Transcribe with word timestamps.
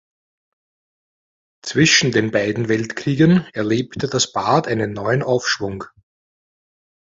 Zwischen 1.63 2.11
den 2.11 2.31
beiden 2.31 2.67
Weltkriegen 2.69 3.45
erlebte 3.53 4.07
das 4.07 4.31
Bad 4.33 4.67
einen 4.67 4.93
neuen 4.93 5.21
Aufschwung. 5.21 5.83